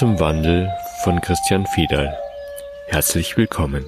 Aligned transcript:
Zum 0.00 0.18
Wandel 0.18 0.72
von 1.04 1.20
Christian 1.20 1.66
Fiedal. 1.66 2.18
Herzlich 2.86 3.36
willkommen. 3.36 3.84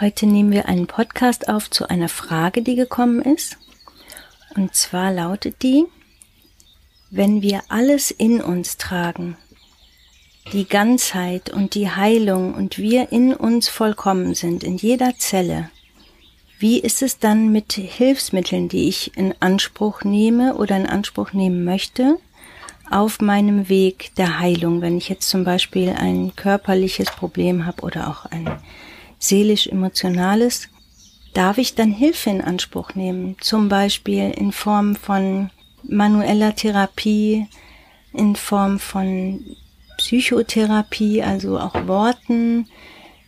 Heute 0.00 0.26
nehmen 0.26 0.50
wir 0.50 0.66
einen 0.66 0.88
Podcast 0.88 1.48
auf 1.48 1.70
zu 1.70 1.88
einer 1.88 2.08
Frage, 2.08 2.62
die 2.62 2.74
gekommen 2.74 3.22
ist. 3.22 3.56
Und 4.56 4.74
zwar 4.74 5.12
lautet 5.12 5.62
die, 5.62 5.86
wenn 7.10 7.42
wir 7.42 7.62
alles 7.68 8.10
in 8.10 8.42
uns 8.42 8.76
tragen, 8.76 9.36
die 10.52 10.66
Ganzheit 10.66 11.50
und 11.50 11.76
die 11.76 11.90
Heilung 11.90 12.54
und 12.54 12.76
wir 12.76 13.12
in 13.12 13.34
uns 13.34 13.68
vollkommen 13.68 14.34
sind, 14.34 14.64
in 14.64 14.78
jeder 14.78 15.16
Zelle, 15.16 15.70
wie 16.60 16.78
ist 16.78 17.00
es 17.00 17.18
dann 17.18 17.50
mit 17.52 17.72
Hilfsmitteln, 17.72 18.68
die 18.68 18.88
ich 18.88 19.16
in 19.16 19.34
Anspruch 19.40 20.04
nehme 20.04 20.54
oder 20.56 20.76
in 20.76 20.86
Anspruch 20.86 21.32
nehmen 21.32 21.64
möchte, 21.64 22.18
auf 22.90 23.20
meinem 23.20 23.70
Weg 23.70 24.14
der 24.16 24.38
Heilung, 24.40 24.82
wenn 24.82 24.98
ich 24.98 25.08
jetzt 25.08 25.30
zum 25.30 25.42
Beispiel 25.42 25.88
ein 25.90 26.36
körperliches 26.36 27.10
Problem 27.12 27.64
habe 27.64 27.82
oder 27.82 28.08
auch 28.08 28.26
ein 28.26 28.46
seelisch-emotionales, 29.18 30.68
darf 31.32 31.56
ich 31.56 31.76
dann 31.76 31.92
Hilfe 31.92 32.28
in 32.28 32.42
Anspruch 32.42 32.94
nehmen, 32.94 33.36
zum 33.40 33.70
Beispiel 33.70 34.30
in 34.30 34.52
Form 34.52 34.96
von 34.96 35.48
manueller 35.82 36.54
Therapie, 36.54 37.46
in 38.12 38.36
Form 38.36 38.78
von 38.78 39.56
Psychotherapie, 39.96 41.22
also 41.22 41.58
auch 41.58 41.86
Worten, 41.86 42.68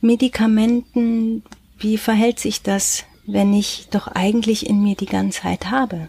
Medikamenten. 0.03 1.45
Wie 1.79 1.97
verhält 1.97 2.39
sich 2.39 2.63
das, 2.63 3.05
wenn 3.27 3.53
ich 3.55 3.89
doch 3.91 4.09
eigentlich 4.09 4.67
in 4.67 4.83
mir 4.83 4.97
die 4.97 5.07
Ganzheit 5.07 5.71
habe? 5.71 6.09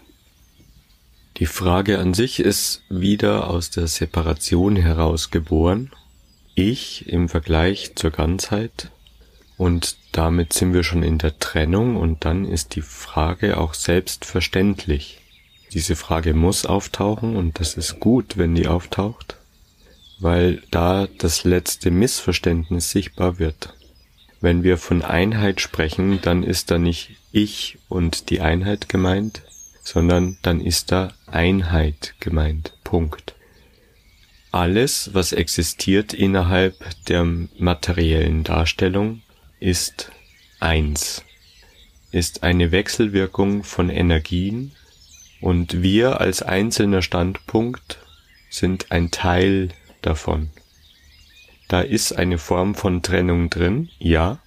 Die 1.38 1.46
Frage 1.46 1.98
an 1.98 2.14
sich 2.14 2.40
ist 2.40 2.82
wieder 2.88 3.50
aus 3.50 3.70
der 3.70 3.88
Separation 3.88 4.76
heraus 4.76 5.30
geboren. 5.30 5.90
Ich 6.54 7.08
im 7.08 7.28
Vergleich 7.28 7.96
zur 7.96 8.10
Ganzheit. 8.10 8.90
Und 9.56 9.96
damit 10.12 10.52
sind 10.52 10.74
wir 10.74 10.82
schon 10.82 11.02
in 11.02 11.18
der 11.18 11.38
Trennung 11.38 11.96
und 11.96 12.24
dann 12.24 12.44
ist 12.44 12.76
die 12.76 12.82
Frage 12.82 13.58
auch 13.58 13.74
selbstverständlich. 13.74 15.18
Diese 15.72 15.96
Frage 15.96 16.34
muss 16.34 16.66
auftauchen 16.66 17.36
und 17.36 17.58
das 17.58 17.74
ist 17.74 17.98
gut, 17.98 18.36
wenn 18.36 18.54
die 18.54 18.68
auftaucht 18.68 19.36
weil 20.18 20.62
da 20.70 21.06
das 21.18 21.44
letzte 21.44 21.90
Missverständnis 21.90 22.90
sichtbar 22.90 23.38
wird. 23.38 23.74
Wenn 24.44 24.62
wir 24.62 24.76
von 24.76 25.00
Einheit 25.00 25.62
sprechen, 25.62 26.20
dann 26.20 26.42
ist 26.42 26.70
da 26.70 26.76
nicht 26.76 27.12
ich 27.32 27.78
und 27.88 28.28
die 28.28 28.42
Einheit 28.42 28.90
gemeint, 28.90 29.40
sondern 29.82 30.36
dann 30.42 30.60
ist 30.60 30.92
da 30.92 31.14
Einheit 31.26 32.14
gemeint. 32.20 32.76
Punkt. 32.84 33.34
Alles, 34.52 35.14
was 35.14 35.32
existiert 35.32 36.12
innerhalb 36.12 36.74
der 37.08 37.24
materiellen 37.24 38.44
Darstellung, 38.44 39.22
ist 39.60 40.12
eins, 40.60 41.24
ist 42.10 42.42
eine 42.42 42.70
Wechselwirkung 42.70 43.64
von 43.64 43.88
Energien 43.88 44.72
und 45.40 45.80
wir 45.80 46.20
als 46.20 46.42
einzelner 46.42 47.00
Standpunkt 47.00 47.98
sind 48.50 48.92
ein 48.92 49.10
Teil 49.10 49.70
davon. 50.02 50.50
Da 51.74 51.80
ist 51.80 52.12
eine 52.12 52.38
Form 52.38 52.76
von 52.76 53.02
Trennung 53.02 53.50
drin, 53.50 53.88
ja. 53.98 54.38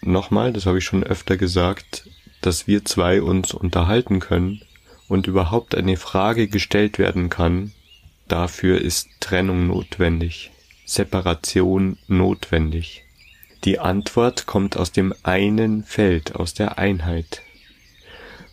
Nochmal, 0.00 0.52
das 0.52 0.66
habe 0.66 0.78
ich 0.78 0.84
schon 0.84 1.04
öfter 1.04 1.36
gesagt, 1.36 2.10
dass 2.40 2.66
wir 2.66 2.84
zwei 2.84 3.22
uns 3.22 3.54
unterhalten 3.54 4.18
können 4.18 4.62
und 5.06 5.28
überhaupt 5.28 5.76
eine 5.76 5.96
Frage 5.96 6.48
gestellt 6.48 6.98
werden 6.98 7.28
kann, 7.28 7.70
dafür 8.26 8.80
ist 8.80 9.10
Trennung 9.20 9.68
notwendig, 9.68 10.50
Separation 10.84 11.98
notwendig. 12.08 13.04
Die 13.62 13.78
Antwort 13.78 14.46
kommt 14.46 14.76
aus 14.76 14.90
dem 14.90 15.14
einen 15.22 15.84
Feld, 15.84 16.34
aus 16.34 16.52
der 16.52 16.78
Einheit. 16.78 17.42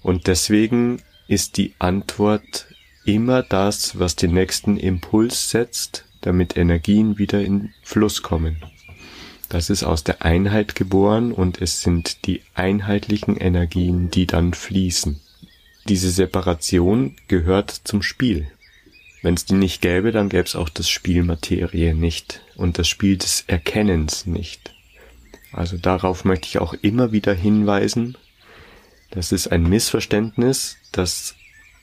Und 0.03 0.27
deswegen 0.27 1.01
ist 1.27 1.57
die 1.57 1.73
Antwort 1.79 2.67
immer 3.05 3.41
das, 3.41 3.97
was 3.97 4.15
den 4.15 4.35
nächsten 4.35 4.77
Impuls 4.77 5.49
setzt, 5.49 6.05
damit 6.21 6.57
Energien 6.57 7.17
wieder 7.17 7.41
in 7.41 7.73
Fluss 7.83 8.21
kommen. 8.21 8.57
Das 9.49 9.69
ist 9.69 9.83
aus 9.83 10.03
der 10.03 10.23
Einheit 10.23 10.75
geboren 10.75 11.31
und 11.31 11.59
es 11.59 11.81
sind 11.81 12.27
die 12.27 12.41
einheitlichen 12.53 13.35
Energien, 13.35 14.11
die 14.11 14.27
dann 14.27 14.53
fließen. 14.53 15.19
Diese 15.87 16.11
Separation 16.11 17.15
gehört 17.27 17.71
zum 17.71 18.03
Spiel. 18.03 18.51
Wenn 19.23 19.33
es 19.33 19.45
die 19.45 19.55
nicht 19.55 19.81
gäbe, 19.81 20.11
dann 20.11 20.29
gäbe 20.29 20.43
es 20.43 20.55
auch 20.55 20.69
das 20.69 20.87
Spiel 20.87 21.23
Materie 21.23 21.95
nicht 21.95 22.41
und 22.55 22.77
das 22.77 22.87
Spiel 22.87 23.17
des 23.17 23.43
Erkennens 23.47 24.27
nicht. 24.27 24.73
Also 25.51 25.77
darauf 25.77 26.25
möchte 26.25 26.47
ich 26.47 26.59
auch 26.59 26.73
immer 26.73 27.11
wieder 27.11 27.33
hinweisen. 27.33 28.17
Das 29.09 29.31
ist 29.31 29.47
ein 29.47 29.63
Missverständnis, 29.63 30.77
dass 30.91 31.35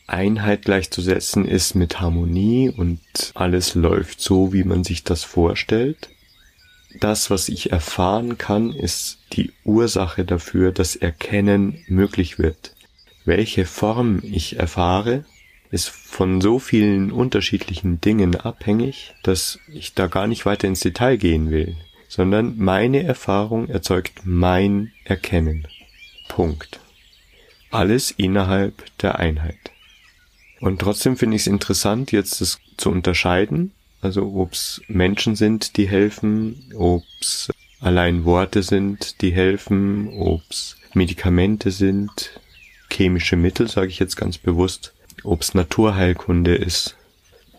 Einheit 0.06 0.62
gleichzusetzen 0.62 1.46
ist 1.46 1.74
mit 1.74 2.00
Harmonie 2.00 2.70
und 2.70 3.00
alles 3.34 3.74
läuft 3.74 4.20
so, 4.20 4.52
wie 4.52 4.64
man 4.64 4.84
sich 4.84 5.04
das 5.04 5.24
vorstellt. 5.24 6.10
Das, 7.00 7.30
was 7.30 7.48
ich 7.48 7.72
erfahren 7.72 8.38
kann, 8.38 8.72
ist 8.72 9.18
die 9.32 9.52
Ursache 9.64 10.24
dafür, 10.24 10.72
dass 10.72 10.96
Erkennen 10.96 11.84
möglich 11.88 12.38
wird. 12.38 12.74
Welche 13.24 13.66
Form 13.66 14.20
ich 14.22 14.58
erfahre, 14.58 15.24
ist 15.70 15.88
von 15.88 16.40
so 16.40 16.58
vielen 16.58 17.10
unterschiedlichen 17.10 18.00
Dingen 18.00 18.36
abhängig, 18.36 19.14
dass 19.24 19.58
ich 19.68 19.94
da 19.94 20.06
gar 20.06 20.26
nicht 20.26 20.46
weiter 20.46 20.68
ins 20.68 20.80
Detail 20.80 21.16
gehen 21.16 21.50
will, 21.50 21.76
sondern 22.08 22.56
meine 22.56 23.02
Erfahrung 23.02 23.68
erzeugt 23.68 24.20
mein 24.24 24.92
Erkennen. 25.04 25.66
Punkt. 26.28 26.80
Alles 27.70 28.12
innerhalb 28.12 28.84
der 28.98 29.18
Einheit. 29.18 29.58
Und 30.60 30.80
trotzdem 30.80 31.16
finde 31.16 31.36
ich 31.36 31.42
es 31.42 31.46
interessant, 31.46 32.12
jetzt 32.12 32.40
das 32.40 32.58
zu 32.76 32.90
unterscheiden. 32.90 33.72
Also 34.00 34.32
ob 34.34 34.52
es 34.52 34.80
Menschen 34.88 35.36
sind, 35.36 35.76
die 35.76 35.88
helfen, 35.88 36.72
ob 36.76 37.02
es 37.20 37.50
allein 37.80 38.24
Worte 38.24 38.62
sind, 38.62 39.20
die 39.20 39.32
helfen, 39.32 40.08
ob 40.18 40.42
es 40.50 40.76
Medikamente 40.94 41.70
sind, 41.70 42.40
chemische 42.90 43.36
Mittel, 43.36 43.68
sage 43.68 43.88
ich 43.88 43.98
jetzt 43.98 44.16
ganz 44.16 44.38
bewusst, 44.38 44.94
ob 45.24 45.42
es 45.42 45.54
Naturheilkunde 45.54 46.54
ist, 46.54 46.96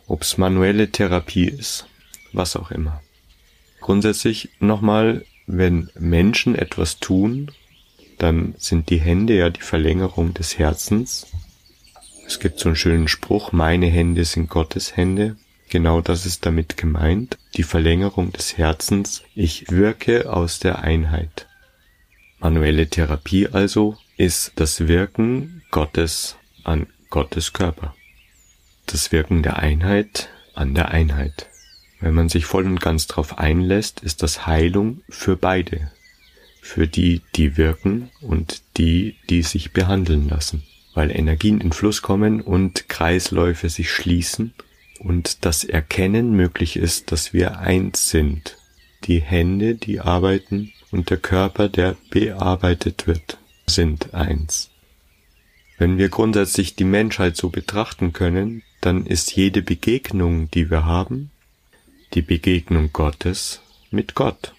ob 0.08 0.24
es 0.24 0.38
manuelle 0.38 0.90
Therapie 0.90 1.48
ist, 1.48 1.86
was 2.34 2.56
auch 2.56 2.72
immer. 2.72 3.02
Grundsätzlich 3.80 4.50
nochmal, 4.60 5.24
wenn 5.46 5.90
Menschen 6.00 6.56
etwas 6.56 7.00
tun, 7.00 7.52
dann 8.18 8.56
sind 8.58 8.90
die 8.90 9.00
Hände 9.00 9.36
ja 9.36 9.50
die 9.50 9.62
Verlängerung 9.62 10.34
des 10.34 10.58
Herzens 10.58 11.28
es 12.28 12.40
gibt 12.40 12.60
so 12.60 12.68
einen 12.68 12.76
schönen 12.76 13.08
Spruch, 13.08 13.54
meine 13.54 13.86
Hände 13.86 14.26
sind 14.26 14.50
Gottes 14.50 14.98
Hände. 14.98 15.38
Genau 15.70 16.02
das 16.02 16.26
ist 16.26 16.46
damit 16.46 16.76
gemeint, 16.76 17.38
die 17.56 17.64
Verlängerung 17.64 18.34
des 18.34 18.58
Herzens. 18.58 19.24
Ich 19.34 19.72
wirke 19.72 20.32
aus 20.32 20.60
der 20.60 20.80
Einheit. 20.80 21.48
Manuelle 22.40 22.88
Therapie 22.90 23.48
also 23.48 23.98
ist 24.18 24.52
das 24.56 24.90
Wirken 24.90 25.64
Gottes 25.72 26.36
an 26.66 26.88
Gottes 27.10 27.54
Körper. 27.54 27.96
Das 28.88 29.14
Wirken 29.14 29.42
der 29.42 29.60
Einheit 29.60 30.28
an 30.54 30.76
der 30.76 30.90
Einheit. 30.90 31.48
Wenn 32.02 32.14
man 32.14 32.28
sich 32.28 32.46
voll 32.46 32.66
und 32.66 32.82
ganz 32.82 33.08
darauf 33.08 33.38
einlässt, 33.38 34.02
ist 34.02 34.22
das 34.22 34.46
Heilung 34.46 35.02
für 35.08 35.38
beide. 35.38 35.92
Für 36.62 36.88
die, 36.88 37.22
die 37.36 37.56
wirken 37.56 38.10
und 38.20 38.64
die, 38.76 39.16
die 39.30 39.44
sich 39.44 39.72
behandeln 39.72 40.28
lassen 40.28 40.67
weil 40.98 41.16
Energien 41.16 41.62
in 41.62 41.74
Fluss 41.74 42.02
kommen 42.02 42.42
und 42.42 42.90
Kreisläufe 42.90 43.70
sich 43.70 43.92
schließen 43.92 44.56
und 44.98 45.46
das 45.46 45.64
Erkennen 45.64 46.32
möglich 46.32 46.76
ist, 46.76 47.12
dass 47.12 47.34
wir 47.34 47.60
eins 47.60 48.10
sind. 48.10 48.58
Die 49.04 49.22
Hände, 49.22 49.76
die 49.76 50.00
arbeiten 50.00 50.74
und 50.90 51.12
der 51.12 51.18
Körper, 51.18 51.70
der 51.70 51.96
bearbeitet 52.10 53.06
wird, 53.06 53.38
sind 53.68 54.16
eins. 54.16 54.72
Wenn 55.78 56.00
wir 56.00 56.10
grundsätzlich 56.10 56.76
die 56.76 56.84
Menschheit 56.84 57.38
so 57.38 57.50
betrachten 57.50 58.12
können, 58.12 58.64
dann 58.82 59.06
ist 59.06 59.36
jede 59.36 59.62
Begegnung, 59.62 60.50
die 60.50 60.72
wir 60.72 60.86
haben, 60.86 61.30
die 62.16 62.24
Begegnung 62.24 62.90
Gottes 62.92 63.62
mit 63.92 64.16
Gott. 64.16 64.56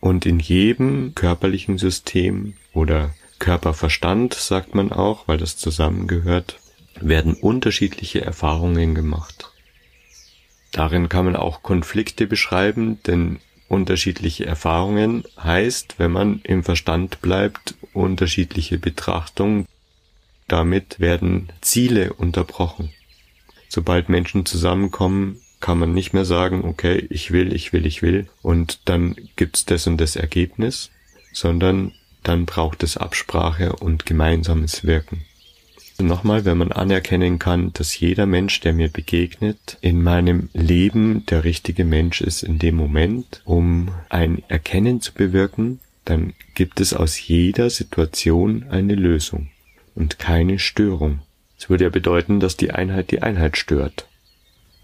Und 0.00 0.26
in 0.26 0.40
jedem 0.40 1.14
körperlichen 1.14 1.78
System 1.78 2.52
oder 2.74 3.14
Körperverstand, 3.38 4.34
sagt 4.34 4.74
man 4.74 4.92
auch, 4.92 5.28
weil 5.28 5.38
das 5.38 5.56
zusammengehört, 5.56 6.58
werden 7.00 7.34
unterschiedliche 7.34 8.20
Erfahrungen 8.22 8.94
gemacht. 8.94 9.52
Darin 10.72 11.08
kann 11.08 11.24
man 11.24 11.36
auch 11.36 11.62
Konflikte 11.62 12.26
beschreiben, 12.26 13.02
denn 13.06 13.38
unterschiedliche 13.68 14.46
Erfahrungen 14.46 15.24
heißt, 15.42 15.98
wenn 15.98 16.12
man 16.12 16.40
im 16.42 16.64
Verstand 16.64 17.20
bleibt, 17.20 17.74
unterschiedliche 17.92 18.78
Betrachtungen. 18.78 19.66
Damit 20.46 21.00
werden 21.00 21.50
Ziele 21.60 22.14
unterbrochen. 22.14 22.90
Sobald 23.68 24.08
Menschen 24.08 24.46
zusammenkommen, 24.46 25.40
kann 25.60 25.78
man 25.78 25.92
nicht 25.92 26.12
mehr 26.12 26.24
sagen, 26.24 26.64
okay, 26.64 27.06
ich 27.10 27.32
will, 27.32 27.52
ich 27.52 27.72
will, 27.72 27.84
ich 27.84 28.00
will 28.02 28.28
und 28.42 28.80
dann 28.84 29.16
gibt's 29.36 29.64
das 29.64 29.86
und 29.86 29.98
das 29.98 30.16
Ergebnis, 30.16 30.90
sondern 31.32 31.92
dann 32.22 32.46
braucht 32.46 32.82
es 32.82 32.96
Absprache 32.96 33.74
und 33.74 34.06
gemeinsames 34.06 34.84
Wirken. 34.84 35.24
Nochmal, 36.00 36.44
wenn 36.44 36.58
man 36.58 36.70
anerkennen 36.70 37.40
kann, 37.40 37.72
dass 37.72 37.98
jeder 37.98 38.26
Mensch, 38.26 38.60
der 38.60 38.72
mir 38.72 38.88
begegnet, 38.88 39.78
in 39.80 40.00
meinem 40.00 40.48
Leben 40.52 41.26
der 41.26 41.42
richtige 41.42 41.84
Mensch 41.84 42.20
ist 42.20 42.44
in 42.44 42.60
dem 42.60 42.76
Moment, 42.76 43.42
um 43.44 43.90
ein 44.08 44.44
Erkennen 44.46 45.00
zu 45.00 45.12
bewirken, 45.12 45.80
dann 46.04 46.34
gibt 46.54 46.80
es 46.80 46.94
aus 46.94 47.26
jeder 47.26 47.68
Situation 47.68 48.66
eine 48.70 48.94
Lösung 48.94 49.48
und 49.96 50.20
keine 50.20 50.60
Störung. 50.60 51.18
Es 51.58 51.68
würde 51.68 51.84
ja 51.84 51.90
bedeuten, 51.90 52.38
dass 52.38 52.56
die 52.56 52.70
Einheit 52.70 53.10
die 53.10 53.22
Einheit 53.22 53.56
stört. 53.56 54.06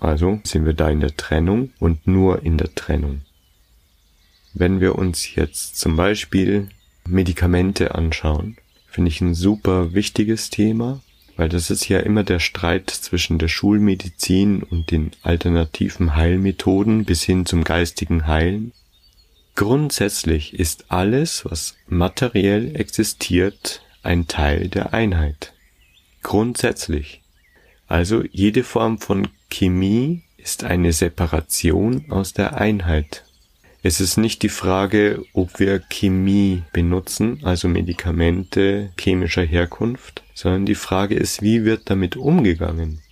Also 0.00 0.40
sind 0.42 0.66
wir 0.66 0.74
da 0.74 0.90
in 0.90 1.00
der 1.00 1.16
Trennung 1.16 1.70
und 1.78 2.08
nur 2.08 2.42
in 2.42 2.58
der 2.58 2.74
Trennung. 2.74 3.20
Wenn 4.52 4.80
wir 4.80 4.96
uns 4.96 5.36
jetzt 5.36 5.78
zum 5.78 5.94
Beispiel 5.94 6.68
Medikamente 7.06 7.94
anschauen, 7.94 8.56
finde 8.88 9.10
ich 9.10 9.20
ein 9.20 9.34
super 9.34 9.94
wichtiges 9.94 10.50
Thema, 10.50 11.00
weil 11.36 11.48
das 11.48 11.70
ist 11.70 11.88
ja 11.88 12.00
immer 12.00 12.22
der 12.22 12.38
Streit 12.38 12.90
zwischen 12.90 13.38
der 13.38 13.48
Schulmedizin 13.48 14.62
und 14.62 14.90
den 14.90 15.10
alternativen 15.22 16.14
Heilmethoden 16.14 17.04
bis 17.04 17.22
hin 17.22 17.44
zum 17.44 17.64
geistigen 17.64 18.26
Heilen. 18.26 18.72
Grundsätzlich 19.56 20.54
ist 20.54 20.86
alles, 20.90 21.44
was 21.44 21.76
materiell 21.86 22.76
existiert, 22.76 23.82
ein 24.02 24.26
Teil 24.26 24.68
der 24.68 24.92
Einheit. 24.94 25.52
Grundsätzlich. 26.22 27.22
Also 27.86 28.24
jede 28.30 28.64
Form 28.64 28.98
von 28.98 29.28
Chemie 29.50 30.22
ist 30.36 30.64
eine 30.64 30.92
Separation 30.92 32.10
aus 32.10 32.32
der 32.32 32.56
Einheit. 32.56 33.23
Es 33.86 34.00
ist 34.00 34.16
nicht 34.16 34.42
die 34.42 34.48
Frage, 34.48 35.26
ob 35.34 35.60
wir 35.60 35.78
Chemie 35.78 36.62
benutzen, 36.72 37.40
also 37.42 37.68
Medikamente 37.68 38.90
chemischer 38.98 39.42
Herkunft, 39.42 40.22
sondern 40.32 40.64
die 40.64 40.74
Frage 40.74 41.16
ist, 41.16 41.42
wie 41.42 41.66
wird 41.66 41.90
damit 41.90 42.16
umgegangen? 42.16 43.02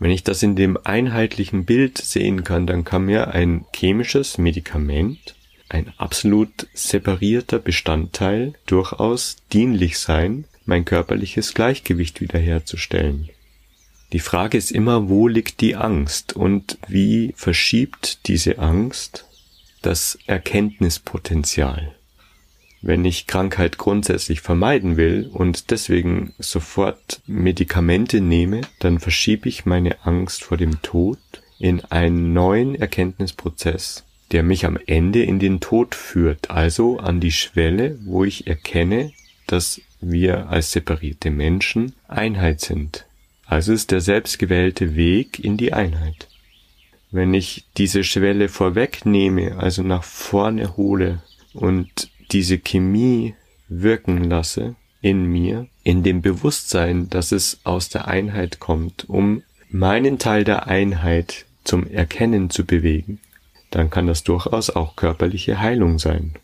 Wenn 0.00 0.10
ich 0.10 0.24
das 0.24 0.42
in 0.42 0.56
dem 0.56 0.76
einheitlichen 0.82 1.66
Bild 1.66 1.98
sehen 1.98 2.42
kann, 2.42 2.66
dann 2.66 2.82
kann 2.82 3.04
mir 3.04 3.28
ein 3.28 3.64
chemisches 3.72 4.38
Medikament, 4.38 5.36
ein 5.68 5.92
absolut 5.98 6.66
separierter 6.74 7.60
Bestandteil, 7.60 8.54
durchaus 8.66 9.36
dienlich 9.52 10.00
sein, 10.00 10.46
mein 10.64 10.84
körperliches 10.84 11.54
Gleichgewicht 11.54 12.20
wiederherzustellen. 12.20 13.28
Die 14.12 14.18
Frage 14.18 14.58
ist 14.58 14.72
immer, 14.72 15.08
wo 15.08 15.28
liegt 15.28 15.60
die 15.60 15.76
Angst 15.76 16.32
und 16.32 16.76
wie 16.88 17.34
verschiebt 17.36 18.26
diese 18.26 18.58
Angst 18.58 19.26
das 19.82 20.18
Erkenntnispotenzial. 20.26 21.94
Wenn 22.82 23.04
ich 23.04 23.26
Krankheit 23.26 23.76
grundsätzlich 23.76 24.40
vermeiden 24.40 24.96
will 24.96 25.28
und 25.32 25.70
deswegen 25.70 26.32
sofort 26.38 27.20
Medikamente 27.26 28.20
nehme, 28.20 28.62
dann 28.78 28.98
verschiebe 28.98 29.48
ich 29.48 29.66
meine 29.66 30.04
Angst 30.06 30.44
vor 30.44 30.56
dem 30.56 30.80
Tod 30.80 31.18
in 31.58 31.84
einen 31.84 32.32
neuen 32.32 32.74
Erkenntnisprozess, 32.74 34.04
der 34.32 34.42
mich 34.42 34.64
am 34.64 34.78
Ende 34.86 35.22
in 35.22 35.38
den 35.38 35.60
Tod 35.60 35.94
führt, 35.94 36.50
also 36.50 36.98
an 36.98 37.20
die 37.20 37.32
Schwelle, 37.32 37.98
wo 38.04 38.24
ich 38.24 38.46
erkenne, 38.46 39.12
dass 39.46 39.82
wir 40.00 40.48
als 40.48 40.72
separierte 40.72 41.30
Menschen 41.30 41.92
Einheit 42.08 42.60
sind, 42.60 43.04
also 43.44 43.72
ist 43.72 43.90
der 43.90 44.00
selbstgewählte 44.00 44.94
Weg 44.96 45.38
in 45.38 45.58
die 45.58 45.74
Einheit. 45.74 46.29
Wenn 47.10 47.34
ich 47.34 47.64
diese 47.76 48.04
Schwelle 48.04 48.48
vorwegnehme, 48.48 49.58
also 49.58 49.82
nach 49.82 50.04
vorne 50.04 50.76
hole 50.76 51.22
und 51.52 52.10
diese 52.30 52.58
Chemie 52.58 53.34
wirken 53.68 54.24
lasse 54.24 54.76
in 55.00 55.24
mir, 55.24 55.66
in 55.82 56.02
dem 56.02 56.22
Bewusstsein, 56.22 57.10
dass 57.10 57.32
es 57.32 57.60
aus 57.64 57.88
der 57.88 58.06
Einheit 58.06 58.60
kommt, 58.60 59.08
um 59.08 59.42
meinen 59.70 60.18
Teil 60.18 60.44
der 60.44 60.66
Einheit 60.66 61.46
zum 61.64 61.86
Erkennen 61.86 62.50
zu 62.50 62.64
bewegen, 62.64 63.20
dann 63.70 63.90
kann 63.90 64.06
das 64.06 64.24
durchaus 64.24 64.70
auch 64.70 64.96
körperliche 64.96 65.60
Heilung 65.60 65.98
sein. 65.98 66.34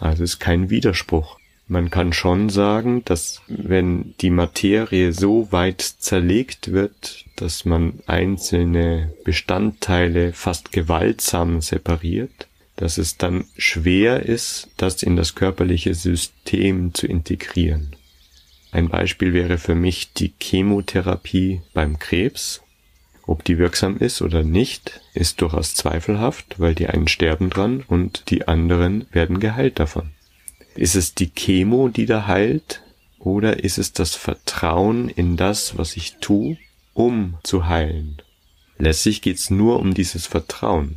Also 0.00 0.24
ist 0.24 0.38
kein 0.38 0.70
Widerspruch. 0.70 1.38
Man 1.72 1.88
kann 1.88 2.12
schon 2.12 2.50
sagen, 2.50 3.02
dass 3.06 3.40
wenn 3.48 4.12
die 4.20 4.28
Materie 4.28 5.14
so 5.14 5.50
weit 5.52 5.80
zerlegt 5.80 6.70
wird, 6.70 7.24
dass 7.36 7.64
man 7.64 7.94
einzelne 8.06 9.14
Bestandteile 9.24 10.34
fast 10.34 10.70
gewaltsam 10.70 11.62
separiert, 11.62 12.46
dass 12.76 12.98
es 12.98 13.16
dann 13.16 13.46
schwer 13.56 14.26
ist, 14.26 14.68
das 14.76 15.02
in 15.02 15.16
das 15.16 15.34
körperliche 15.34 15.94
System 15.94 16.92
zu 16.92 17.06
integrieren. 17.06 17.96
Ein 18.70 18.90
Beispiel 18.90 19.32
wäre 19.32 19.56
für 19.56 19.74
mich 19.74 20.12
die 20.12 20.34
Chemotherapie 20.38 21.62
beim 21.72 21.98
Krebs. 21.98 22.60
Ob 23.26 23.44
die 23.44 23.56
wirksam 23.56 23.96
ist 23.96 24.20
oder 24.20 24.42
nicht, 24.42 25.00
ist 25.14 25.40
durchaus 25.40 25.74
zweifelhaft, 25.74 26.60
weil 26.60 26.74
die 26.74 26.88
einen 26.88 27.08
sterben 27.08 27.48
dran 27.48 27.82
und 27.88 28.24
die 28.28 28.46
anderen 28.46 29.06
werden 29.10 29.40
geheilt 29.40 29.80
davon. 29.80 30.10
Ist 30.74 30.94
es 30.94 31.14
die 31.14 31.30
Chemo, 31.30 31.88
die 31.88 32.06
da 32.06 32.26
heilt? 32.26 32.82
Oder 33.18 33.62
ist 33.62 33.78
es 33.78 33.92
das 33.92 34.14
Vertrauen 34.14 35.08
in 35.08 35.36
das, 35.36 35.78
was 35.78 35.96
ich 35.96 36.16
tue, 36.20 36.56
um 36.94 37.34
zu 37.42 37.68
heilen? 37.68 38.20
Letztlich 38.78 39.22
geht's 39.22 39.50
nur 39.50 39.78
um 39.80 39.94
dieses 39.94 40.26
Vertrauen. 40.26 40.96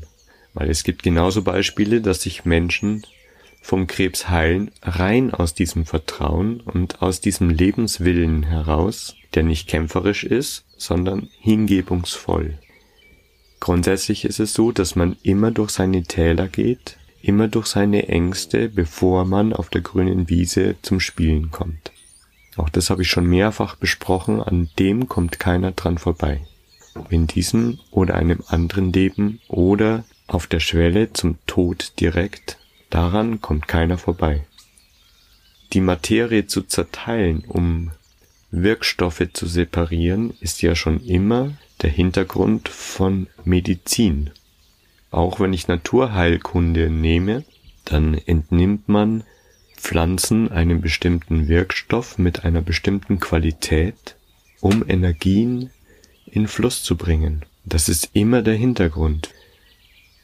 Weil 0.53 0.69
es 0.69 0.83
gibt 0.83 1.03
genauso 1.03 1.43
Beispiele, 1.43 2.01
dass 2.01 2.21
sich 2.21 2.45
Menschen 2.45 3.05
vom 3.61 3.87
Krebs 3.87 4.29
heilen, 4.29 4.71
rein 4.81 5.33
aus 5.33 5.53
diesem 5.53 5.85
Vertrauen 5.85 6.61
und 6.61 7.01
aus 7.01 7.19
diesem 7.19 7.49
Lebenswillen 7.49 8.43
heraus, 8.43 9.15
der 9.33 9.43
nicht 9.43 9.67
kämpferisch 9.67 10.23
ist, 10.23 10.65
sondern 10.77 11.29
hingebungsvoll. 11.39 12.59
Grundsätzlich 13.59 14.25
ist 14.25 14.39
es 14.39 14.53
so, 14.53 14.71
dass 14.71 14.95
man 14.95 15.17
immer 15.23 15.51
durch 15.51 15.71
seine 15.71 16.03
Täler 16.03 16.47
geht, 16.47 16.97
immer 17.25 17.47
durch 17.47 17.67
seine 17.67 18.07
Ängste, 18.07 18.69
bevor 18.69 19.25
man 19.25 19.51
auf 19.51 19.69
der 19.69 19.81
grünen 19.81 20.29
Wiese 20.29 20.75
zum 20.81 20.99
Spielen 20.99 21.49
kommt. 21.49 21.91
Auch 22.55 22.69
das 22.69 22.89
habe 22.89 23.01
ich 23.01 23.09
schon 23.09 23.25
mehrfach 23.25 23.75
besprochen, 23.75 24.41
an 24.41 24.69
dem 24.79 25.09
kommt 25.09 25.39
keiner 25.39 25.71
dran 25.71 25.97
vorbei. 25.97 26.41
In 27.09 27.27
diesem 27.27 27.79
oder 27.91 28.15
einem 28.15 28.43
anderen 28.47 28.93
Leben 28.93 29.41
oder 29.47 30.05
auf 30.27 30.47
der 30.47 30.59
Schwelle 30.59 31.11
zum 31.13 31.37
Tod 31.47 31.93
direkt, 31.99 32.57
daran 32.89 33.41
kommt 33.41 33.67
keiner 33.67 33.97
vorbei. 33.97 34.45
Die 35.73 35.81
Materie 35.81 36.47
zu 36.47 36.61
zerteilen, 36.61 37.43
um 37.47 37.91
Wirkstoffe 38.51 39.27
zu 39.33 39.47
separieren, 39.47 40.33
ist 40.39 40.61
ja 40.61 40.75
schon 40.75 41.03
immer 41.03 41.51
der 41.81 41.89
Hintergrund 41.89 42.69
von 42.69 43.27
Medizin. 43.43 44.29
Auch 45.15 45.39
wenn 45.39 45.53
ich 45.53 45.69
Naturheilkunde 45.69 46.89
nehme, 46.89 47.45
dann 47.85 48.15
entnimmt 48.25 48.89
man 48.89 49.23
Pflanzen 49.77 50.51
einen 50.51 50.81
bestimmten 50.81 51.47
Wirkstoff 51.47 52.17
mit 52.17 52.43
einer 52.43 52.61
bestimmten 52.61 53.21
Qualität, 53.21 54.17
um 54.59 54.83
Energien 54.85 55.69
in 56.25 56.49
Fluss 56.49 56.83
zu 56.83 56.97
bringen. 56.97 57.45
Das 57.63 57.87
ist 57.87 58.09
immer 58.11 58.41
der 58.41 58.55
Hintergrund. 58.55 59.29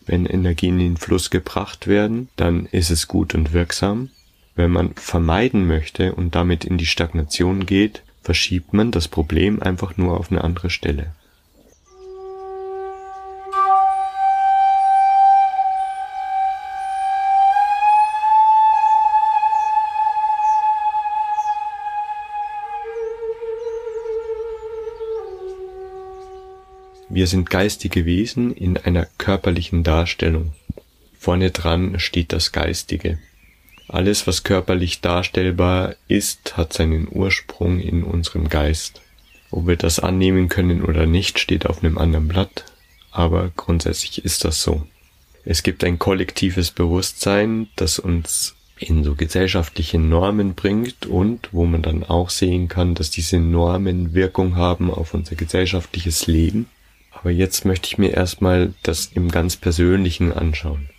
Wenn 0.06 0.26
Energien 0.26 0.82
in 0.82 0.98
Fluss 0.98 1.30
gebracht 1.30 1.88
werden, 1.88 2.28
dann 2.36 2.66
ist 2.66 2.90
es 2.90 3.08
gut 3.08 3.34
und 3.34 3.54
wirksam. 3.54 4.10
Wenn 4.58 4.72
man 4.72 4.94
vermeiden 4.96 5.68
möchte 5.68 6.14
und 6.14 6.36
damit 6.36 6.66
in 6.66 6.78
die 6.78 6.86
Stagnation 6.86 7.66
geht, 7.66 8.04
verschiebt 8.24 8.74
man 8.74 8.92
das 8.92 9.08
Problem 9.08 9.62
einfach 9.62 9.96
nur 9.96 10.20
auf 10.20 10.32
eine 10.32 10.44
andere 10.44 10.70
Stelle. 10.70 11.14
Wir 27.14 27.28
sind 27.28 27.50
geistige 27.50 28.06
Wesen 28.06 28.54
in 28.54 28.78
einer 28.78 29.06
körperlichen 29.18 29.84
Darstellung. 29.84 30.54
Vorne 31.20 31.52
dran 31.52 32.00
steht 32.00 32.32
das 32.32 32.54
Geistige. 32.54 33.20
Alles, 33.90 34.28
was 34.28 34.44
körperlich 34.44 35.02
darstellbar 35.02 35.96
ist, 36.08 36.56
hat 36.56 36.72
seinen 36.72 37.10
Ursprung 37.12 37.82
in 37.82 38.04
unserem 38.04 38.48
Geist. 38.48 39.02
Ob 39.50 39.68
wir 39.68 39.76
das 39.76 40.00
annehmen 40.00 40.48
können 40.48 40.82
oder 40.82 41.06
nicht, 41.06 41.38
steht 41.38 41.66
auf 41.66 41.84
einem 41.84 41.98
anderen 41.98 42.30
Blatt, 42.30 42.64
aber 43.12 43.52
grundsätzlich 43.58 44.24
ist 44.24 44.46
das 44.46 44.64
so. 44.64 44.88
Es 45.44 45.64
gibt 45.64 45.84
ein 45.84 46.00
kollektives 46.00 46.72
Bewusstsein, 46.72 47.68
das 47.76 48.00
uns 48.00 48.56
in 48.80 49.04
so 49.04 49.16
gesellschaftliche 49.16 50.00
Normen 50.00 50.56
bringt 50.56 51.08
und 51.08 51.50
wo 51.52 51.66
man 51.66 51.82
dann 51.82 52.06
auch 52.06 52.30
sehen 52.30 52.70
kann, 52.70 52.96
dass 52.96 53.12
diese 53.12 53.38
Normen 53.38 54.14
Wirkung 54.14 54.56
haben 54.56 54.90
auf 54.90 55.14
unser 55.14 55.36
gesellschaftliches 55.36 56.26
Leben. 56.28 56.68
Aber 57.22 57.32
jetzt 57.32 57.66
möchte 57.66 57.88
ich 57.88 57.98
mir 57.98 58.14
erstmal 58.14 58.74
das 58.84 59.12
im 59.14 59.30
ganz 59.30 59.56
Persönlichen 59.56 60.34
anschauen. 60.34 60.90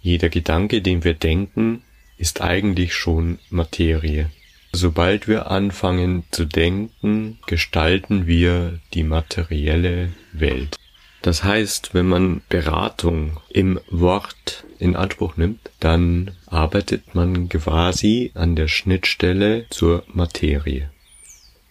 Jeder 0.00 0.28
Gedanke, 0.28 0.80
den 0.82 1.02
wir 1.02 1.14
denken, 1.14 1.82
ist 2.16 2.40
eigentlich 2.40 2.94
schon 2.94 3.38
Materie. 3.50 4.30
Sobald 4.72 5.26
wir 5.26 5.50
anfangen 5.50 6.24
zu 6.30 6.44
denken, 6.44 7.38
gestalten 7.46 8.26
wir 8.26 8.78
die 8.94 9.02
materielle 9.02 10.12
Welt. 10.32 10.76
Das 11.22 11.42
heißt, 11.42 11.94
wenn 11.94 12.06
man 12.06 12.42
Beratung 12.48 13.40
im 13.48 13.80
Wort 13.90 14.64
in 14.78 14.94
Anspruch 14.94 15.36
nimmt, 15.36 15.70
dann 15.80 16.32
arbeitet 16.46 17.14
man 17.16 17.48
quasi 17.48 18.30
an 18.34 18.54
der 18.54 18.68
Schnittstelle 18.68 19.66
zur 19.70 20.04
Materie. 20.12 20.90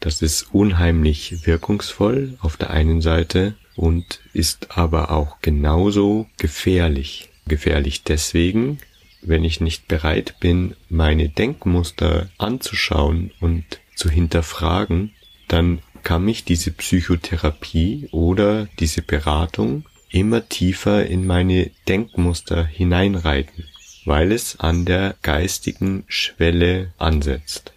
Das 0.02 0.22
ist 0.22 0.54
unheimlich 0.54 1.46
wirkungsvoll 1.48 2.38
auf 2.42 2.58
der 2.58 2.72
einen 2.72 3.02
Seite 3.02 3.56
und 3.78 4.20
ist 4.34 4.78
aber 4.78 5.12
auch 5.12 5.38
genauso 5.42 6.28
gefährlich. 6.38 7.30
Gefährlich 7.48 8.04
deswegen, 8.04 8.80
wenn 9.22 9.46
ich 9.46 9.62
nicht 9.62 9.88
bereit 9.88 10.36
bin, 10.42 10.76
meine 10.90 11.30
Denkmuster 11.30 12.30
anzuschauen 12.38 13.32
und 13.40 13.64
zu 13.96 14.10
hinterfragen, 14.10 15.14
dann 15.48 15.80
kann 16.04 16.26
mich 16.26 16.44
diese 16.44 16.72
Psychotherapie 16.72 18.10
oder 18.12 18.68
diese 18.80 19.02
Beratung 19.02 19.86
immer 20.10 20.48
tiefer 20.48 21.06
in 21.06 21.26
meine 21.26 21.72
Denkmuster 21.88 22.66
hineinreiten, 22.66 23.66
weil 24.06 24.32
es 24.32 24.60
an 24.60 24.86
der 24.86 25.16
geistigen 25.22 26.04
Schwelle 26.08 26.94
ansetzt. 26.98 27.74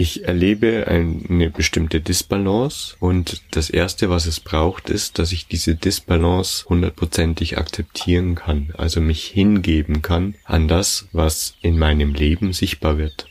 Ich 0.00 0.24
erlebe 0.26 0.86
eine 0.86 1.50
bestimmte 1.50 2.00
Disbalance 2.00 2.94
und 3.00 3.42
das 3.50 3.68
erste, 3.68 4.08
was 4.08 4.26
es 4.26 4.38
braucht, 4.38 4.90
ist, 4.90 5.18
dass 5.18 5.32
ich 5.32 5.48
diese 5.48 5.74
Disbalance 5.74 6.66
hundertprozentig 6.68 7.58
akzeptieren 7.58 8.36
kann, 8.36 8.72
also 8.78 9.00
mich 9.00 9.24
hingeben 9.24 10.00
kann 10.00 10.36
an 10.44 10.68
das, 10.68 11.08
was 11.10 11.56
in 11.62 11.80
meinem 11.80 12.14
Leben 12.14 12.52
sichtbar 12.52 12.96
wird. 12.96 13.26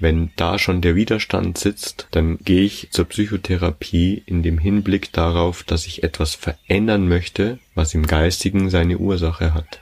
Wenn 0.00 0.32
da 0.34 0.58
schon 0.58 0.80
der 0.80 0.96
Widerstand 0.96 1.56
sitzt, 1.56 2.08
dann 2.10 2.38
gehe 2.38 2.62
ich 2.62 2.88
zur 2.90 3.04
Psychotherapie 3.04 4.20
in 4.26 4.42
dem 4.42 4.58
Hinblick 4.58 5.12
darauf, 5.12 5.62
dass 5.62 5.86
ich 5.86 6.02
etwas 6.02 6.34
verändern 6.34 7.06
möchte, 7.06 7.60
was 7.76 7.94
im 7.94 8.08
Geistigen 8.08 8.70
seine 8.70 8.98
Ursache 8.98 9.54
hat. 9.54 9.78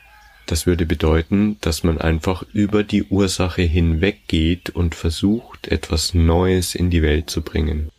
Das 0.47 0.67
würde 0.67 0.87
bedeuten, 0.87 1.59
dass 1.61 1.83
man 1.83 1.99
einfach 1.99 2.45
über 2.53 2.85
die 2.85 3.03
Ursache 3.03 3.63
hinweggeht 3.63 4.71
und 4.71 4.95
versucht, 4.95 5.67
etwas 5.69 6.15
Neues 6.15 6.75
in 6.75 6.89
die 6.89 7.03
Welt 7.03 7.29
zu 7.29 7.43
bringen. 7.43 7.91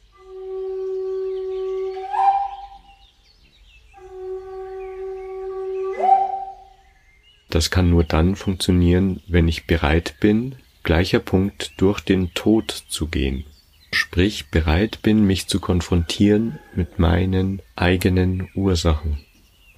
Das 7.50 7.70
kann 7.70 7.90
nur 7.90 8.04
dann 8.04 8.36
funktionieren, 8.36 9.22
wenn 9.28 9.48
ich 9.48 9.68
bereit 9.68 10.16
bin, 10.20 10.56
Gleicher 10.84 11.20
Punkt, 11.20 11.74
durch 11.76 12.00
den 12.00 12.34
Tod 12.34 12.72
zu 12.72 13.08
gehen. 13.08 13.44
Sprich, 13.92 14.52
bereit 14.52 15.00
bin, 15.02 15.26
mich 15.26 15.48
zu 15.48 15.60
konfrontieren 15.60 16.60
mit 16.76 16.98
meinen 16.98 17.62
eigenen 17.76 18.48
Ursachen. 18.56 19.18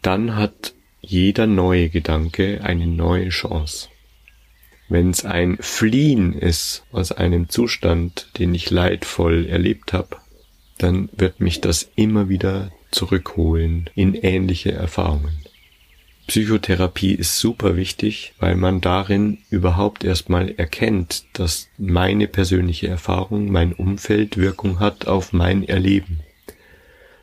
Dann 0.04 0.36
hat 0.36 0.76
jeder 1.10 1.48
neue 1.48 1.90
Gedanke 1.90 2.62
eine 2.64 2.86
neue 2.86 3.30
Chance. 3.30 3.90
Wenn 4.90 5.10
es 5.10 5.26
ein 5.26 5.58
Fliehen 5.60 6.34
ist 6.34 6.84
aus 6.92 7.12
einem 7.12 7.50
Zustand, 7.50 8.30
den 8.38 8.54
ich 8.54 8.70
leidvoll 8.70 9.48
erlebt 9.48 9.92
habe, 9.92 10.18
dann 10.78 11.10
wird 11.12 11.40
mich 11.40 11.62
das 11.62 11.90
immer 11.96 12.30
wieder 12.30 12.72
zurückholen 12.92 13.90
in 13.96 14.14
ähnliche 14.14 14.72
Erfahrungen. 14.72 15.36
Psychotherapie 16.28 17.16
ist 17.16 17.40
super 17.40 17.76
wichtig, 17.76 18.34
weil 18.38 18.56
man 18.56 18.80
darin 18.80 19.40
überhaupt 19.50 20.04
erstmal 20.04 20.52
erkennt, 20.52 21.26
dass 21.34 21.70
meine 21.80 22.28
persönliche 22.28 22.88
Erfahrung, 22.88 23.52
mein 23.52 23.74
Umfeld 23.74 24.38
Wirkung 24.38 24.80
hat 24.80 25.08
auf 25.08 25.34
mein 25.34 25.68
Erleben. 25.68 26.20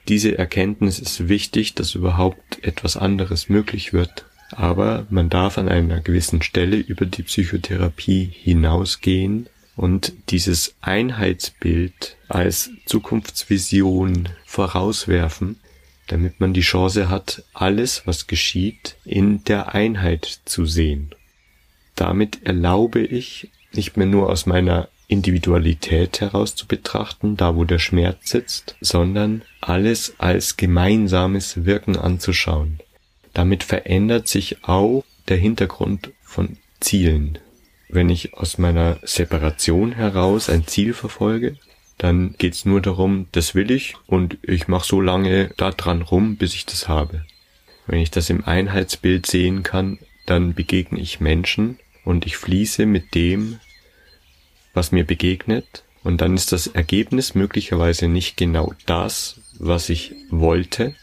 Diese 0.08 0.38
Erkenntnis 0.38 1.00
ist 1.00 1.28
wichtig, 1.28 1.74
dass 1.74 1.96
überhaupt 1.96 2.45
etwas 2.64 2.96
anderes 2.96 3.48
möglich 3.48 3.92
wird. 3.92 4.24
Aber 4.50 5.06
man 5.10 5.28
darf 5.28 5.58
an 5.58 5.68
einer 5.68 6.00
gewissen 6.00 6.42
Stelle 6.42 6.76
über 6.76 7.06
die 7.06 7.22
Psychotherapie 7.22 8.30
hinausgehen 8.32 9.48
und 9.74 10.12
dieses 10.30 10.74
Einheitsbild 10.80 12.16
als 12.28 12.70
Zukunftsvision 12.86 14.28
vorauswerfen, 14.44 15.58
damit 16.06 16.40
man 16.40 16.54
die 16.54 16.60
Chance 16.60 17.08
hat, 17.08 17.42
alles, 17.52 18.06
was 18.06 18.26
geschieht, 18.26 18.96
in 19.04 19.42
der 19.44 19.74
Einheit 19.74 20.40
zu 20.44 20.64
sehen. 20.64 21.10
Damit 21.96 22.42
erlaube 22.44 23.00
ich, 23.00 23.50
nicht 23.72 23.96
mehr 23.96 24.06
nur 24.06 24.30
aus 24.30 24.46
meiner 24.46 24.88
Individualität 25.08 26.20
heraus 26.20 26.54
zu 26.54 26.66
betrachten, 26.66 27.36
da 27.36 27.54
wo 27.54 27.64
der 27.64 27.78
Schmerz 27.78 28.30
sitzt, 28.30 28.76
sondern 28.80 29.42
alles 29.60 30.14
als 30.18 30.56
gemeinsames 30.56 31.64
Wirken 31.64 31.96
anzuschauen. 31.96 32.80
Damit 33.32 33.62
verändert 33.62 34.28
sich 34.28 34.64
auch 34.64 35.04
der 35.28 35.36
Hintergrund 35.36 36.10
von 36.22 36.56
Zielen. 36.80 37.38
Wenn 37.88 38.08
ich 38.08 38.34
aus 38.34 38.58
meiner 38.58 38.98
Separation 39.02 39.92
heraus 39.92 40.50
ein 40.50 40.66
Ziel 40.66 40.92
verfolge, 40.92 41.56
dann 41.98 42.34
geht's 42.38 42.64
nur 42.64 42.80
darum, 42.80 43.26
das 43.32 43.54
will 43.54 43.70
ich 43.70 43.94
und 44.06 44.38
ich 44.42 44.68
mache 44.68 44.86
so 44.86 45.00
lange 45.00 45.50
da 45.56 45.70
dran 45.70 46.02
rum, 46.02 46.36
bis 46.36 46.54
ich 46.54 46.66
das 46.66 46.88
habe. 46.88 47.24
Wenn 47.86 48.00
ich 48.00 48.10
das 48.10 48.28
im 48.28 48.44
Einheitsbild 48.44 49.26
sehen 49.26 49.62
kann, 49.62 49.98
dann 50.26 50.54
begegne 50.54 51.00
ich 51.00 51.20
Menschen 51.20 51.78
und 52.04 52.26
ich 52.26 52.36
fließe 52.36 52.84
mit 52.84 53.14
dem, 53.14 53.60
was 54.76 54.92
mir 54.92 55.04
begegnet, 55.04 55.82
und 56.04 56.20
dann 56.20 56.36
ist 56.36 56.52
das 56.52 56.68
Ergebnis 56.68 57.34
möglicherweise 57.34 58.06
nicht 58.06 58.36
genau 58.36 58.72
das, 58.86 59.40
was 59.58 59.88
ich 59.88 60.14
wollte. 60.30 60.94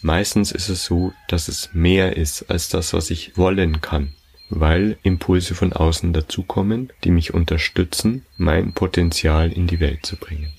Meistens 0.00 0.52
ist 0.52 0.70
es 0.70 0.84
so, 0.84 1.12
dass 1.28 1.48
es 1.48 1.70
mehr 1.74 2.16
ist 2.16 2.50
als 2.50 2.70
das, 2.70 2.94
was 2.94 3.10
ich 3.10 3.36
wollen 3.36 3.82
kann 3.82 4.14
weil 4.50 4.96
Impulse 5.02 5.54
von 5.54 5.72
außen 5.72 6.12
dazukommen, 6.12 6.92
die 7.04 7.10
mich 7.10 7.34
unterstützen, 7.34 8.24
mein 8.36 8.72
Potenzial 8.72 9.52
in 9.52 9.66
die 9.66 9.80
Welt 9.80 10.06
zu 10.06 10.16
bringen. 10.16 10.52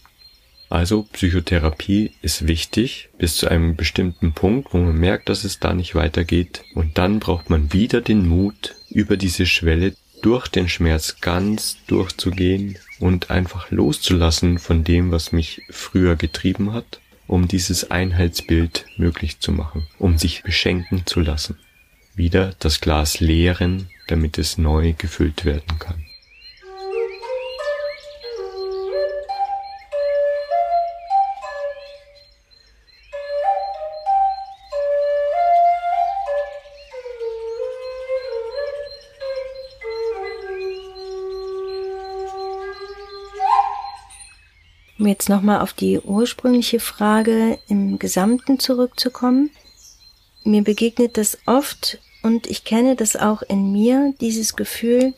Also 0.69 1.03
Psychotherapie 1.13 2.11
ist 2.21 2.47
wichtig 2.47 3.09
bis 3.17 3.37
zu 3.37 3.47
einem 3.47 3.75
bestimmten 3.75 4.33
Punkt, 4.33 4.71
wo 4.71 4.77
man 4.77 4.95
merkt, 4.95 5.29
dass 5.29 5.43
es 5.43 5.59
da 5.59 5.73
nicht 5.73 5.95
weitergeht. 5.95 6.63
Und 6.75 6.99
dann 6.99 7.19
braucht 7.19 7.49
man 7.49 7.73
wieder 7.73 8.01
den 8.01 8.27
Mut, 8.27 8.75
über 8.91 9.17
diese 9.17 9.47
Schwelle 9.47 9.95
durch 10.21 10.47
den 10.47 10.67
Schmerz 10.67 11.17
ganz 11.21 11.77
durchzugehen 11.88 12.77
und 12.99 13.29
einfach 13.29 13.71
loszulassen 13.71 14.59
von 14.59 14.83
dem, 14.83 15.11
was 15.11 15.31
mich 15.31 15.61
früher 15.69 16.15
getrieben 16.15 16.73
hat, 16.73 16.99
um 17.27 17.47
dieses 17.47 17.91
Einheitsbild 17.91 18.85
möglich 18.97 19.39
zu 19.39 19.51
machen, 19.51 19.88
um 19.97 20.17
sich 20.17 20.43
beschenken 20.43 21.05
zu 21.05 21.19
lassen 21.21 21.57
wieder 22.19 22.53
das 22.59 22.81
Glas 22.81 23.19
leeren, 23.19 23.89
damit 24.07 24.38
es 24.38 24.59
neu 24.59 24.93
gefüllt 24.95 25.45
werden 25.45 25.79
kann. 25.79 26.05
Jetzt 45.09 45.29
nochmal 45.29 45.59
auf 45.59 45.73
die 45.73 45.99
ursprüngliche 45.99 46.79
Frage 46.79 47.59
im 47.67 47.99
Gesamten 47.99 48.59
zurückzukommen. 48.59 49.51
Mir 50.43 50.63
begegnet 50.63 51.17
das 51.17 51.37
oft, 51.45 51.99
und 52.21 52.47
ich 52.47 52.63
kenne 52.63 52.95
das 52.95 53.15
auch 53.15 53.41
in 53.41 53.71
mir, 53.71 54.13
dieses 54.19 54.55
Gefühl, 54.55 55.13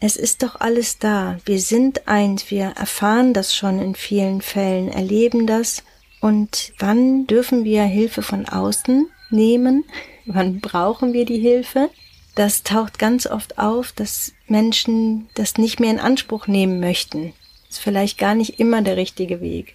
es 0.00 0.16
ist 0.16 0.42
doch 0.42 0.60
alles 0.60 0.98
da. 0.98 1.38
Wir 1.44 1.60
sind 1.60 2.06
eins, 2.06 2.50
wir 2.50 2.66
erfahren 2.76 3.34
das 3.34 3.54
schon 3.54 3.80
in 3.80 3.94
vielen 3.94 4.42
Fällen, 4.42 4.88
erleben 4.88 5.46
das. 5.46 5.82
Und 6.20 6.72
wann 6.78 7.26
dürfen 7.26 7.64
wir 7.64 7.82
Hilfe 7.82 8.22
von 8.22 8.48
außen 8.48 9.08
nehmen? 9.30 9.84
Wann 10.30 10.60
brauchen 10.60 11.14
wir 11.14 11.24
die 11.24 11.38
Hilfe? 11.38 11.88
Das 12.34 12.62
taucht 12.62 12.98
ganz 12.98 13.26
oft 13.26 13.58
auf, 13.58 13.92
dass 13.92 14.34
Menschen 14.46 15.28
das 15.34 15.56
nicht 15.56 15.80
mehr 15.80 15.90
in 15.90 15.98
Anspruch 15.98 16.46
nehmen 16.46 16.80
möchten. 16.80 17.32
Ist 17.68 17.80
vielleicht 17.80 18.18
gar 18.18 18.34
nicht 18.34 18.58
immer 18.60 18.82
der 18.82 18.96
richtige 18.96 19.40
Weg. 19.40 19.74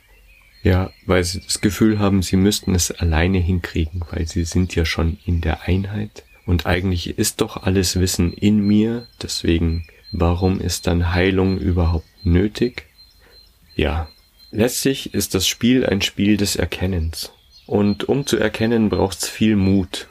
Ja, 0.64 0.92
weil 1.06 1.24
sie 1.24 1.42
das 1.42 1.60
Gefühl 1.62 2.00
haben, 2.00 2.22
sie 2.22 2.38
müssten 2.38 2.74
es 2.74 2.90
alleine 2.90 3.40
hinkriegen, 3.40 4.04
weil 4.10 4.28
sie 4.28 4.46
sind 4.46 4.74
ja 4.76 4.86
schon 4.86 5.18
in 5.26 5.42
der 5.42 5.64
Einheit 5.64 6.24
Und 6.46 6.66
eigentlich 6.66 7.18
ist 7.18 7.42
doch 7.42 7.64
alles 7.64 8.00
Wissen 8.00 8.34
in 8.34 8.66
mir, 8.66 9.08
deswegen 9.22 9.86
warum 10.12 10.60
ist 10.60 10.88
dann 10.88 11.14
Heilung 11.14 11.58
überhaupt 11.58 12.08
nötig? 12.24 12.86
Ja, 13.76 14.08
letztlich 14.52 15.14
ist 15.14 15.36
das 15.36 15.48
Spiel 15.48 15.86
ein 15.86 16.02
Spiel 16.02 16.38
des 16.38 16.56
Erkennens. 16.56 17.32
Und 17.66 18.08
um 18.10 18.26
zu 18.26 18.38
erkennen, 18.38 18.90
braucht's 18.90 19.28
viel 19.28 19.56
Mut. 19.56 20.08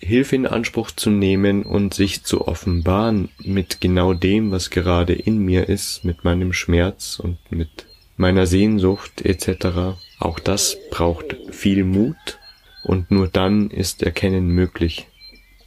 Hilfe 0.00 0.36
in 0.36 0.46
Anspruch 0.46 0.90
zu 0.90 1.10
nehmen 1.10 1.64
und 1.64 1.92
sich 1.92 2.22
zu 2.24 2.46
offenbaren 2.46 3.30
mit 3.42 3.80
genau 3.80 4.14
dem, 4.14 4.50
was 4.50 4.70
gerade 4.70 5.12
in 5.12 5.38
mir 5.38 5.68
ist, 5.68 6.04
mit 6.04 6.24
meinem 6.24 6.52
Schmerz 6.52 7.18
und 7.18 7.38
mit 7.50 7.86
meiner 8.16 8.46
Sehnsucht 8.46 9.22
etc. 9.22 9.98
Auch 10.18 10.38
das 10.38 10.76
braucht 10.90 11.36
viel 11.50 11.84
Mut 11.84 12.38
und 12.84 13.10
nur 13.10 13.28
dann 13.28 13.70
ist 13.70 14.02
Erkennen 14.02 14.48
möglich. 14.48 15.06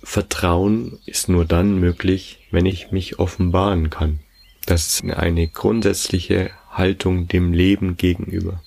Vertrauen 0.03 0.99
ist 1.05 1.29
nur 1.29 1.45
dann 1.45 1.79
möglich, 1.79 2.39
wenn 2.51 2.65
ich 2.65 2.91
mich 2.91 3.19
offenbaren 3.19 3.89
kann. 3.89 4.19
Das 4.65 4.87
ist 4.87 5.03
eine 5.03 5.47
grundsätzliche 5.47 6.51
Haltung 6.71 7.27
dem 7.27 7.53
Leben 7.53 7.97
gegenüber. 7.97 8.61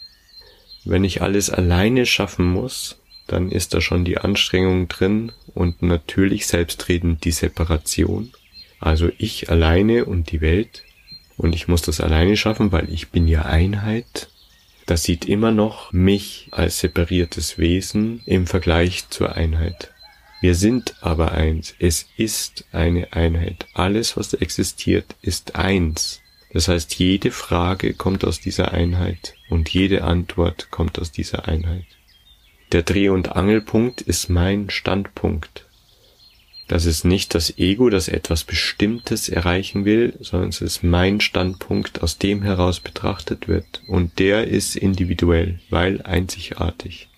Wenn 0.84 1.04
ich 1.04 1.22
alles 1.22 1.50
alleine 1.50 2.04
schaffen 2.04 2.46
muss, 2.46 2.98
dann 3.26 3.50
ist 3.50 3.74
da 3.74 3.80
schon 3.80 4.04
die 4.04 4.18
Anstrengung 4.18 4.88
drin 4.88 5.32
und 5.54 5.82
natürlich 5.82 6.46
selbstredend 6.46 7.24
die 7.24 7.32
Separation. 7.32 8.32
Also 8.80 9.10
ich 9.18 9.50
alleine 9.50 10.04
und 10.04 10.30
die 10.30 10.40
Welt. 10.40 10.82
Und 11.36 11.54
ich 11.54 11.66
muss 11.66 11.82
das 11.82 12.00
alleine 12.00 12.36
schaffen, 12.36 12.70
weil 12.70 12.92
ich 12.92 13.08
bin 13.08 13.26
ja 13.26 13.42
Einheit. 13.42 14.28
Das 14.86 15.02
sieht 15.02 15.24
immer 15.24 15.50
noch 15.50 15.92
mich 15.92 16.48
als 16.50 16.80
separiertes 16.80 17.58
Wesen 17.58 18.20
im 18.26 18.46
Vergleich 18.46 19.08
zur 19.08 19.34
Einheit. 19.34 19.92
Wir 20.40 20.54
sind 20.54 20.94
aber 21.00 21.32
eins. 21.32 21.74
Es 21.78 22.06
ist 22.18 22.66
eine 22.72 23.14
Einheit. 23.14 23.66
Alles, 23.72 24.16
was 24.16 24.34
existiert, 24.34 25.16
ist 25.22 25.56
eins. 25.56 26.20
Das 26.52 26.68
heißt, 26.68 26.94
jede 26.96 27.30
Frage 27.30 27.94
kommt 27.94 28.24
aus 28.24 28.40
dieser 28.40 28.72
Einheit 28.72 29.34
und 29.48 29.70
jede 29.70 30.04
Antwort 30.04 30.70
kommt 30.70 30.98
aus 30.98 31.10
dieser 31.10 31.48
Einheit. 31.48 31.86
Der 32.74 32.82
Dreh- 32.82 33.10
und 33.10 33.36
Angelpunkt 33.36 34.00
ist 34.00 34.28
mein 34.28 34.68
Standpunkt. 34.68 35.64
Das 36.66 36.86
ist 36.86 37.04
nicht 37.04 37.36
das 37.36 37.56
Ego, 37.56 37.88
das 37.88 38.08
etwas 38.08 38.42
Bestimmtes 38.42 39.28
erreichen 39.28 39.84
will, 39.84 40.14
sondern 40.18 40.48
es 40.48 40.60
ist 40.60 40.82
mein 40.82 41.20
Standpunkt, 41.20 42.02
aus 42.02 42.18
dem 42.18 42.42
heraus 42.42 42.80
betrachtet 42.80 43.46
wird. 43.46 43.82
Und 43.86 44.18
der 44.18 44.48
ist 44.48 44.74
individuell, 44.74 45.60
weil 45.70 46.02
einzigartig. 46.02 47.08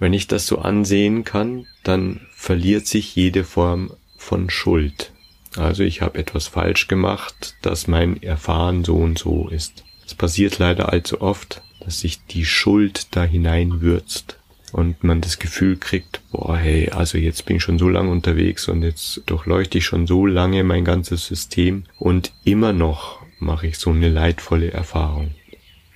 Wenn 0.00 0.12
ich 0.12 0.26
das 0.26 0.48
so 0.48 0.58
ansehen 0.58 1.22
kann, 1.22 1.68
dann 1.84 2.22
verliert 2.34 2.88
sich 2.88 3.14
jede 3.14 3.44
Form 3.44 3.92
von 4.16 4.50
Schuld. 4.50 5.12
Also 5.54 5.84
ich 5.84 6.02
habe 6.02 6.18
etwas 6.18 6.48
falsch 6.48 6.88
gemacht, 6.88 7.54
dass 7.62 7.86
mein 7.86 8.20
Erfahren 8.24 8.82
so 8.82 8.96
und 8.96 9.20
so 9.20 9.46
ist. 9.50 9.84
Es 10.04 10.16
passiert 10.16 10.58
leider 10.58 10.92
allzu 10.92 11.20
oft, 11.20 11.62
dass 11.78 12.00
sich 12.00 12.24
die 12.24 12.44
Schuld 12.44 13.06
da 13.12 13.22
hineinwürzt 13.22 14.37
und 14.70 15.04
man 15.04 15.20
das 15.20 15.38
Gefühl 15.38 15.76
kriegt, 15.76 16.20
boah, 16.30 16.56
hey, 16.56 16.90
also 16.90 17.18
jetzt 17.18 17.46
bin 17.46 17.56
ich 17.56 17.62
schon 17.62 17.78
so 17.78 17.88
lange 17.88 18.10
unterwegs 18.10 18.68
und 18.68 18.82
jetzt 18.82 19.22
durchleuchte 19.26 19.78
ich 19.78 19.84
schon 19.84 20.06
so 20.06 20.26
lange 20.26 20.64
mein 20.64 20.84
ganzes 20.84 21.26
System 21.26 21.84
und 21.98 22.32
immer 22.44 22.72
noch 22.72 23.22
mache 23.38 23.66
ich 23.66 23.78
so 23.78 23.90
eine 23.90 24.08
leidvolle 24.08 24.70
Erfahrung. 24.70 25.34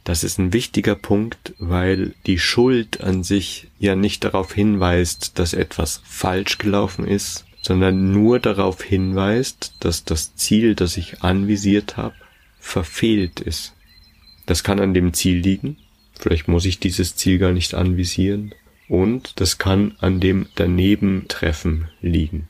Das 0.04 0.24
ist 0.24 0.38
ein 0.38 0.52
wichtiger 0.52 0.96
Punkt, 0.96 1.54
weil 1.58 2.14
die 2.26 2.38
Schuld 2.38 3.02
an 3.02 3.22
sich 3.22 3.68
ja 3.78 3.94
nicht 3.94 4.24
darauf 4.24 4.52
hinweist, 4.52 5.38
dass 5.38 5.54
etwas 5.54 6.02
falsch 6.04 6.58
gelaufen 6.58 7.06
ist, 7.06 7.44
sondern 7.62 8.10
nur 8.10 8.40
darauf 8.40 8.82
hinweist, 8.82 9.74
dass 9.78 10.04
das 10.04 10.34
Ziel, 10.34 10.74
das 10.74 10.96
ich 10.96 11.22
anvisiert 11.22 11.96
habe, 11.96 12.16
verfehlt 12.58 13.40
ist. 13.40 13.74
Das 14.46 14.64
kann 14.64 14.80
an 14.80 14.92
dem 14.92 15.12
Ziel 15.12 15.38
liegen, 15.38 15.76
vielleicht 16.18 16.48
muss 16.48 16.64
ich 16.64 16.80
dieses 16.80 17.14
Ziel 17.14 17.38
gar 17.38 17.52
nicht 17.52 17.74
anvisieren, 17.74 18.52
und 18.88 19.40
das 19.40 19.58
kann 19.58 19.94
an 20.00 20.20
dem 20.20 20.46
Danebentreffen 20.54 21.88
liegen. 22.00 22.48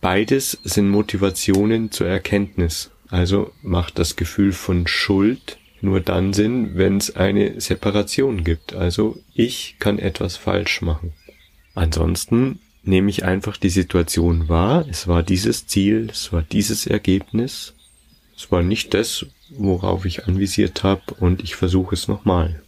Beides 0.00 0.58
sind 0.64 0.88
Motivationen 0.88 1.90
zur 1.90 2.08
Erkenntnis, 2.08 2.90
also 3.08 3.52
macht 3.62 3.98
das 3.98 4.16
Gefühl 4.16 4.52
von 4.52 4.86
Schuld 4.86 5.58
nur 5.82 6.00
dann 6.00 6.32
Sinn, 6.32 6.72
wenn 6.74 6.96
es 6.96 7.16
eine 7.16 7.60
Separation 7.60 8.44
gibt. 8.44 8.72
Also 8.74 9.18
ich 9.34 9.76
kann 9.78 9.98
etwas 9.98 10.36
falsch 10.36 10.80
machen. 10.80 11.12
Ansonsten 11.74 12.60
nehme 12.84 13.10
ich 13.10 13.24
einfach 13.24 13.56
die 13.56 13.68
Situation 13.68 14.48
wahr. 14.48 14.86
Es 14.88 15.08
war 15.08 15.22
dieses 15.22 15.66
Ziel, 15.66 16.08
es 16.10 16.32
war 16.32 16.42
dieses 16.42 16.86
Ergebnis. 16.86 17.74
Es 18.36 18.50
war 18.50 18.62
nicht 18.62 18.94
das, 18.94 19.26
worauf 19.50 20.04
ich 20.04 20.26
anvisiert 20.26 20.82
habe 20.82 21.02
und 21.20 21.42
ich 21.42 21.56
versuche 21.56 21.94
es 21.94 22.08
nochmal. 22.08 22.62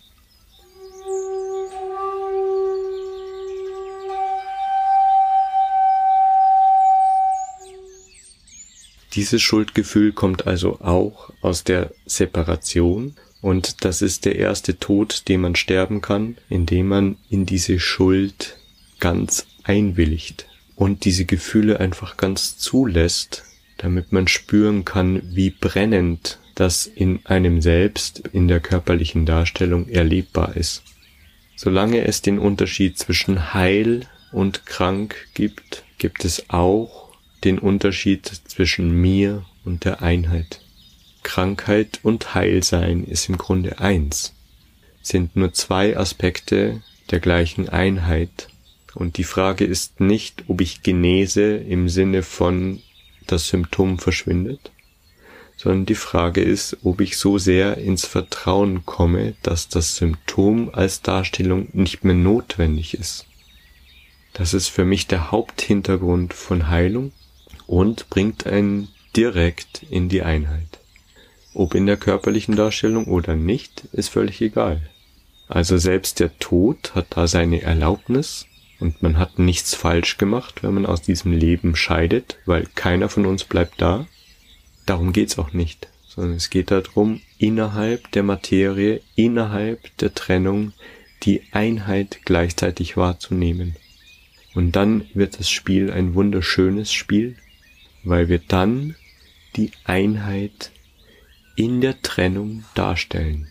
Dieses 9.15 9.43
Schuldgefühl 9.43 10.13
kommt 10.13 10.47
also 10.47 10.81
auch 10.81 11.31
aus 11.41 11.63
der 11.63 11.93
Separation 12.05 13.15
und 13.41 13.85
das 13.85 14.03
ist 14.03 14.25
der 14.25 14.37
erste 14.37 14.79
Tod, 14.79 15.29
den 15.29 15.43
man 15.43 15.55
sterben 15.55 16.01
kann, 16.01 16.37
indem 16.49 16.89
man 16.89 17.17
in 17.29 17.47
diese 17.47 17.79
Schuld 17.79 18.57
ganz 18.99 19.47
einwilligt 19.63 20.47
und 20.77 21.05
diese 21.05 21.27
Gefühle 21.27 21.79
einfach 21.79 22.17
ganz 22.17 22.59
zulässt, 22.59 23.45
damit 23.77 24.13
man 24.13 24.29
spüren 24.29 24.85
kann, 24.85 25.23
wie 25.25 25.51
brennend 25.51 26.39
das 26.55 26.87
in 26.87 27.21
einem 27.25 27.61
selbst 27.61 28.21
in 28.33 28.49
der 28.49 28.61
körperlichen 28.61 29.27
Darstellung 29.27 29.89
erlebbar 29.89 30.57
ist. 30.57 30.83
Solange 31.57 32.05
es 32.07 32.23
den 32.23 32.39
Unterschied 32.39 32.99
zwischen 32.99 33.55
heil 33.55 34.07
und 34.33 34.67
krank 34.67 35.29
gibt, 35.35 35.85
gibt 35.99 36.25
es 36.25 36.49
auch 36.51 37.04
den 37.45 37.59
Unterschied 37.59 38.27
zwischen 38.47 38.91
mir 38.91 39.45
und 39.65 39.85
der 39.85 40.03
Einheit. 40.03 40.61
Krankheit 41.23 42.01
und 42.03 42.35
Heilsein 42.35 43.05
ist 43.05 43.29
im 43.29 43.39
Grunde 43.39 43.81
eins, 43.81 44.35
sind 45.03 45.37
nur 45.37 45.53
zwei 45.53 45.97
Aspekte 45.97 46.83
der 47.11 47.21
gleichen 47.21 47.69
Einheit. 47.69 48.49
Und 48.95 49.17
die 49.17 49.25
Frage 49.25 49.65
ist 49.65 50.01
nicht, 50.01 50.45
ob 50.49 50.61
ich 50.61 50.83
genese 50.83 51.57
im 51.57 51.89
Sinne 51.89 52.23
von 52.23 52.81
das 53.27 53.49
Symptom 53.49 53.99
verschwindet, 53.99 54.71
sondern 55.57 55.87
die 55.87 55.95
Frage 55.95 56.43
ist, 56.43 56.79
ob 56.83 57.01
ich 57.01 57.17
so 57.17 57.39
sehr 57.39 57.79
ins 57.79 58.07
Vertrauen 58.07 58.85
komme, 58.85 59.35
dass 59.43 59.69
das 59.69 59.97
Symptom 59.97 60.71
als 60.73 61.03
Darstellung 61.03 61.69
nicht 61.73 62.05
mehr 62.05 62.15
notwendig 62.15 62.95
ist. 62.95 63.27
Das 64.33 64.53
ist 64.53 64.69
für 64.69 64.85
mich 64.85 65.07
der 65.07 65.31
Haupthintergrund 65.31 66.35
von 66.35 66.69
Heilung 66.69 67.13
und 67.67 68.09
bringt 68.11 68.47
einen 68.47 68.89
direkt 69.17 69.85
in 69.91 70.09
die 70.09 70.23
Einheit. 70.23 70.81
Ob 71.53 71.75
in 71.75 71.87
der 71.87 71.97
körperlichen 71.97 72.57
Darstellung 72.57 73.07
oder 73.07 73.37
nicht, 73.37 73.85
ist 73.93 74.09
völlig 74.09 74.41
egal. 74.41 74.83
Also 75.49 75.79
selbst 75.79 76.21
der 76.21 76.37
Tod 76.39 76.95
hat 76.95 77.07
da 77.11 77.27
seine 77.29 77.63
Erlaubnis 77.63 78.47
und 78.81 79.03
man 79.03 79.19
hat 79.19 79.39
nichts 79.39 79.75
falsch 79.75 80.17
gemacht, 80.17 80.63
wenn 80.63 80.75
man 80.75 80.87
aus 80.87 81.03
diesem 81.03 81.33
Leben 81.33 81.77
scheidet, 81.77 82.39
weil 82.45 82.67
keiner 82.75 83.09
von 83.09 83.25
uns 83.27 83.45
bleibt 83.45 83.81
da. 83.81 84.07
Darum 84.87 85.13
geht's 85.13 85.39
auch 85.39 85.53
nicht, 85.53 85.89
sondern 86.09 86.37
es 86.37 86.51
geht 86.51 86.71
darum, 86.71 87.21
innerhalb 87.39 88.11
der 88.13 88.23
Materie, 88.23 89.01
innerhalb 89.15 89.97
der 89.99 90.15
Trennung 90.15 90.73
die 91.23 91.43
Einheit 91.53 92.21
gleichzeitig 92.25 92.97
wahrzunehmen. 92.97 93.77
Und 94.55 94.73
dann 94.73 95.07
wird 95.15 95.39
das 95.39 95.51
Spiel 95.51 95.91
ein 95.91 96.15
wunderschönes 96.15 96.93
Spiel, 96.93 97.37
weil 98.05 98.29
wir 98.29 98.39
dann 98.39 98.95
die 99.57 99.71
Einheit 99.85 100.71
in 101.57 101.81
der 101.81 102.01
Trennung 102.03 102.65
darstellen. 102.75 103.49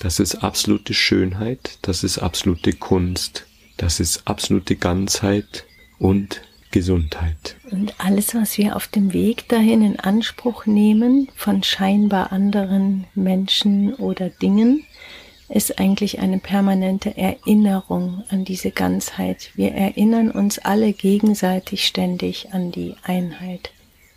Das 0.00 0.18
ist 0.18 0.36
absolute 0.36 0.92
Schönheit, 0.92 1.78
das 1.82 2.04
ist 2.04 2.18
absolute 2.18 2.72
Kunst, 2.72 3.46
das 3.76 4.00
ist 4.00 4.26
absolute 4.26 4.76
Ganzheit 4.76 5.64
und 5.98 6.42
Gesundheit. 6.72 7.56
Und 7.70 7.94
alles, 7.98 8.34
was 8.34 8.58
wir 8.58 8.74
auf 8.74 8.88
dem 8.88 9.12
Weg 9.12 9.48
dahin 9.48 9.80
in 9.82 10.00
Anspruch 10.00 10.66
nehmen 10.66 11.28
von 11.36 11.62
scheinbar 11.62 12.32
anderen 12.32 13.04
Menschen 13.14 13.94
oder 13.94 14.28
Dingen, 14.28 14.84
ist 15.48 15.78
eigentlich 15.78 16.20
eine 16.20 16.38
permanente 16.38 17.16
Erinnerung 17.16 18.24
an 18.30 18.44
diese 18.44 18.70
Ganzheit. 18.70 19.50
Wir 19.54 19.72
erinnern 19.72 20.30
uns 20.30 20.58
alle 20.58 20.92
gegenseitig 20.92 21.86
ständig 21.86 22.52
an 22.52 22.72
die 22.72 22.96
Einheit. 23.02 23.70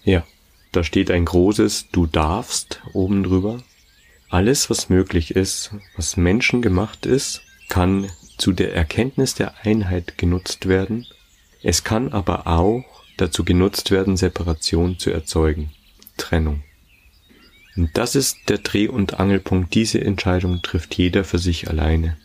Ja, 0.04 0.24
da 0.72 0.84
steht 0.84 1.12
ein 1.12 1.26
großes 1.26 1.88
Du 1.92 2.06
darfst 2.08 2.82
oben 2.94 3.24
drüber. 3.24 3.62
Alles, 4.30 4.70
was 4.70 4.90
möglich 4.90 5.32
ist, 5.32 5.72
was 5.96 6.18
Menschen 6.18 6.62
gemacht 6.62 7.06
ist, 7.06 7.42
kann 7.70 8.10
zu 8.38 8.52
der 8.52 8.74
Erkenntnis 8.74 9.34
der 9.34 9.66
Einheit 9.66 10.18
genutzt 10.18 10.68
werden, 10.68 11.08
Es 11.63 11.84
kann 11.84 12.13
aber 12.13 12.46
auch 12.46 12.84
dazu 13.18 13.44
genutzt 13.44 13.90
werden, 13.90 14.16
Separation 14.16 15.00
zu 15.00 15.10
erzeugen, 15.10 15.72
Trennung. 16.16 16.63
Und 17.78 17.96
das 17.96 18.16
ist 18.16 18.50
der 18.50 18.58
Dreh- 18.58 18.88
und 18.88 19.20
Angelpunkt. 19.20 19.76
Diese 19.76 20.02
Entscheidung 20.02 20.62
trifft 20.63 20.96
jeder 20.96 21.24
für 21.24 21.38
sich 21.38 21.70
alleine. 21.70 22.18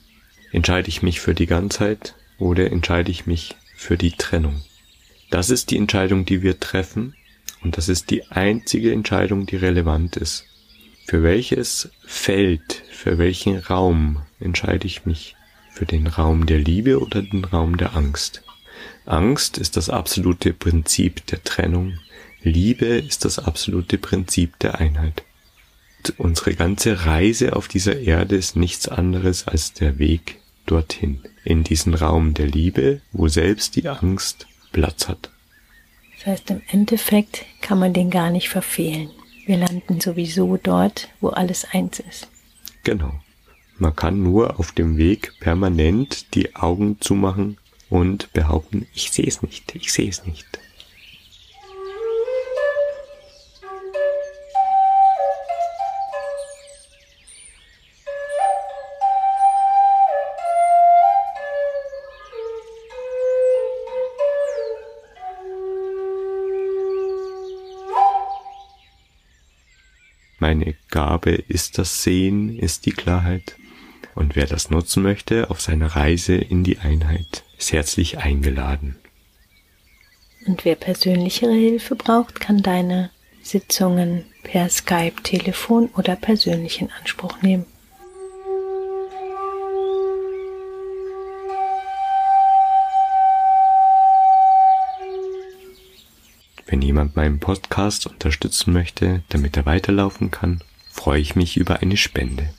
Entscheide 0.51 0.88
ich 0.88 1.03
mich 1.03 1.21
für 1.21 1.35
die 1.35 1.47
Ganzheit 1.47 2.15
oder 2.38 2.73
entscheide 2.73 3.11
ich 3.11 3.27
mich 3.27 3.55
für 3.77 3.99
die 3.99 4.12
Trennung? 4.12 4.62
Das 5.31 5.51
ist 5.51 5.71
die 5.71 5.77
Entscheidung, 5.77 6.25
die 6.25 6.43
wir 6.43 6.59
treffen 6.59 7.15
und 7.62 7.77
das 7.77 7.88
ist 7.88 8.11
die 8.11 8.27
einzige 8.31 8.93
Entscheidung, 8.93 9.47
die 9.47 9.57
relevant 9.57 10.17
ist. 10.17 10.47
Für 11.07 11.23
welches 11.23 11.91
Feld, 12.05 12.83
für 12.91 13.19
welchen 13.19 13.59
Raum 13.59 14.23
entscheide 14.41 14.87
ich 14.87 15.05
mich? 15.05 15.37
Für 15.71 15.87
den 15.87 16.07
Raum 16.07 16.47
der 16.47 16.59
Liebe 16.59 17.01
oder 17.01 17.23
den 17.23 17.45
Raum 17.45 17.77
der 17.77 17.97
Angst? 17.97 18.43
Angst 19.05 19.59
ist 19.59 19.77
das 19.77 19.91
absolute 19.91 20.53
Prinzip 20.53 21.27
der 21.27 21.43
Trennung. 21.43 21.99
Liebe 22.43 22.87
ist 22.87 23.25
das 23.25 23.38
absolute 23.38 23.99
Prinzip 23.99 24.59
der 24.59 24.79
Einheit. 24.79 25.25
Und 26.03 26.19
unsere 26.19 26.55
ganze 26.55 27.07
Reise 27.07 27.55
auf 27.55 27.69
dieser 27.69 28.01
Erde 28.01 28.37
ist 28.37 28.57
nichts 28.57 28.88
anderes 28.88 29.47
als 29.47 29.73
der 29.73 29.99
Weg 29.99 30.41
dorthin, 30.67 31.21
in 31.45 31.62
diesen 31.62 31.95
Raum 31.95 32.35
der 32.35 32.47
Liebe, 32.47 33.01
wo 33.12 33.29
selbst 33.29 33.77
die 33.77 33.88
Angst 33.88 34.47
Platz 34.73 35.07
hat. 35.07 35.31
Das 36.17 36.27
heißt, 36.27 36.51
im 36.51 36.62
Endeffekt 36.71 37.45
kann 37.61 37.79
man 37.79 37.93
den 37.93 38.11
gar 38.11 38.31
nicht 38.31 38.49
verfehlen. 38.49 39.11
Wir 39.47 39.59
landen 39.59 40.01
sowieso 40.01 40.57
dort, 40.57 41.09
wo 41.21 41.29
alles 41.29 41.67
eins 41.73 42.01
ist. 42.01 42.29
Genau. 42.85 43.12
Man 43.79 43.95
kann 43.95 44.23
nur 44.23 44.59
auf 44.59 44.73
dem 44.73 44.97
Weg 44.97 45.33
permanent 45.41 46.35
die 46.35 46.55
Augen 46.55 47.01
zumachen 47.01 47.59
und 47.91 48.33
behaupten, 48.33 48.87
ich 48.95 49.11
sehe 49.11 49.27
es 49.27 49.43
nicht, 49.43 49.75
ich 49.75 49.93
sehe 49.93 50.09
es 50.09 50.25
nicht. 50.25 50.47
Meine 70.55 70.75
Gabe 70.91 71.31
ist 71.31 71.79
das 71.79 72.03
Sehen, 72.03 72.59
ist 72.59 72.85
die 72.85 72.91
Klarheit. 72.91 73.57
Und 74.15 74.37
wer 74.37 74.45
das 74.45 74.69
nutzen 74.69 75.03
möchte 75.03 75.49
auf 75.49 75.62
seiner 75.62 75.97
Reise 75.97 76.35
in 76.35 76.62
die 76.62 76.77
Einheit, 76.77 77.43
ist 77.57 77.73
herzlich 77.73 78.19
eingeladen. 78.19 78.99
Und 80.47 80.67
wer 80.67 80.75
persönlichere 80.75 81.55
Hilfe 81.55 81.97
braucht, 81.97 82.38
kann 82.38 82.62
deine 82.62 83.09
Sitzungen 83.43 84.27
per 84.43 84.69
Skype, 84.69 85.23
Telefon 85.23 85.88
oder 85.97 86.17
persönlich 86.17 86.83
in 86.83 86.91
Anspruch 87.01 87.41
nehmen. 87.41 87.65
Jemand 97.03 97.17
meinen 97.17 97.41
Podcast 97.41 98.07
unterstützen 98.07 98.73
möchte, 98.73 99.23
damit 99.31 99.57
er 99.57 99.67
weiterlaufen 99.67 100.31
kann, 100.31 100.61
freue 100.93 101.21
ich 101.21 101.35
mich 101.35 101.57
über 101.57 101.81
eine 101.81 101.97
Spende. 101.97 102.51